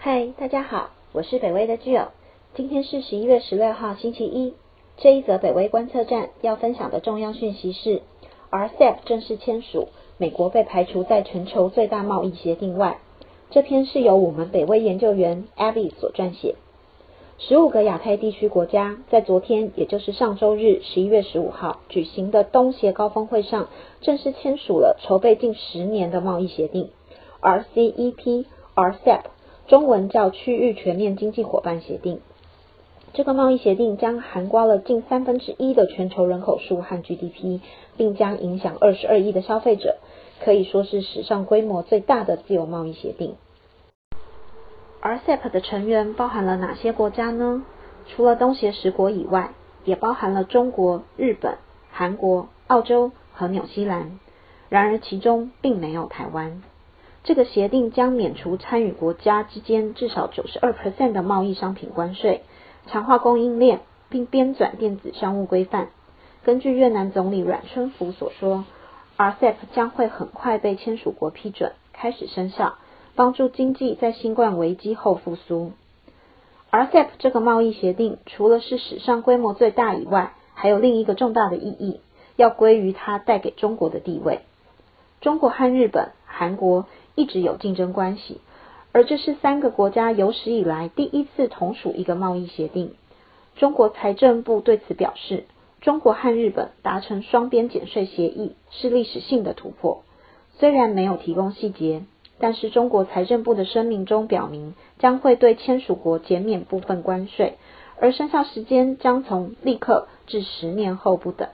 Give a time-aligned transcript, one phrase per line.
[0.00, 2.10] 嗨，大家好，我是北威的 Jill。
[2.54, 4.54] 今天是十一月十六号，星期一。
[4.96, 8.02] 这一则北威观测站要分享的重要讯息是
[8.52, 12.98] ，RCEP 正式签署，美国被排除在全球最大贸易协定外。
[13.50, 16.54] 这篇是由我们北威研究员 Abby 所撰写。
[17.38, 23.68] 十五个亚太地区国家在昨天，也就是上周日十一月十五号举行的东协高峰会上，
[24.00, 26.90] 正式签署了筹备近十年的贸易协定
[27.40, 29.22] RCEP，RCEP。
[29.68, 32.20] 中文叫区域全面经济伙伴协定。
[33.12, 37.60] 这个贸易协定将涵盖了近三分之一的全球人口数和 GDP，
[37.96, 39.98] 并将影响二十二亿的消费者，
[40.42, 43.36] 可以说是史上规模最大的自由贸易协定。
[45.02, 47.62] RCEP 的成员包含了哪些国家呢？
[48.08, 49.52] 除了东协十国以外，
[49.84, 51.58] 也包含了中国、日本、
[51.92, 54.18] 韩国、澳洲和纽西兰。
[54.70, 56.62] 然而其中并没有台湾。
[57.28, 62.40] 这个协定将免除参与国家之间至少九十二 percent 的贸易商品关税，
[62.86, 65.88] 强化供应链，并编纂电子商务规范。
[66.42, 68.64] 根据越南总理阮春福所说
[69.18, 72.76] ，RCEP 将会很快被签署国批准，开始生效，
[73.14, 75.72] 帮助经济在新冠危机后复苏。
[76.70, 82.00] RCEP 这个贸易协定除了是史上规模最大以外，还有另一个重大的意义，
[82.36, 84.40] 要归于它带给中国的地位。
[85.20, 86.86] 中国和日本、韩国。
[87.14, 88.40] 一直有竞争关系，
[88.92, 92.94] 而这是三个国家有史以来第一次同属一个贸易协定。
[93.56, 95.46] 中国财政部对此表示，
[95.80, 100.04] 中国和日本达成双边减税协议是历史性的突破。
[100.60, 102.04] 虽然没有提供细节，
[102.38, 107.58] 但是中国财政部的声明中表明，将会对签署国减免部分关税，
[107.98, 111.48] 而生效时间将从立刻至十年后不等。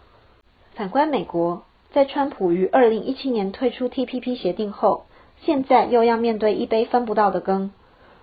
[0.74, 1.62] 反观美国，
[1.95, 5.05] 在川普于二零一七年退出 TPP 协定后，
[5.42, 7.70] 现在又要面对一杯分不到的羹，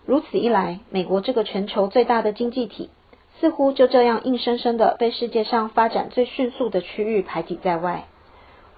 [0.06, 2.90] 如此一来，美国这个全球最大的经济体，
[3.40, 8.08] 似乎就这样硬生生的被世界上发展最迅速的区域排挤在外。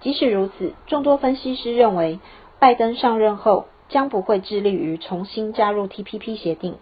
[0.02, 2.20] 即使如此，众多分析师认为，
[2.60, 6.76] 拜登上任后将不会致力于重新加入 TPP 协定，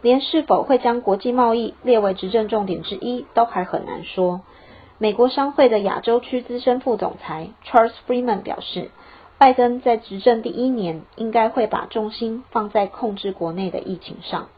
[0.00, 4.40] 连是否会将国际贸易列为执政重点之一都还很难说。
[5.02, 8.90] 美国商会的亚洲区资深副总裁 Charles Freeman 表示。
[9.38, 14.48] 拜登在执政第一年，应该会把重心放在控制国内的疫情上。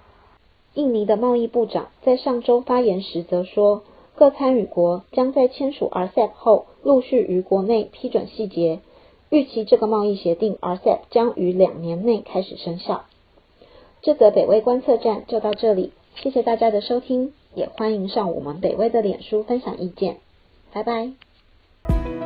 [0.75, 3.85] 印尼的贸易部长在上周发言时则说，
[4.17, 8.81] 各参与国将在签署 RCEP 后，陆续于国内批准细节，
[9.31, 13.05] 预期这个贸易协定 RCEP 将于两年内开始生效。
[14.01, 20.17] 这则北威观测站就到这里，谢谢大家的收听，也欢迎上我们北威的脸书分享意见，
[20.72, 22.22] 拜拜。